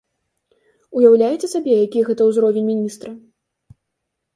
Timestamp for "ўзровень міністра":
2.33-3.17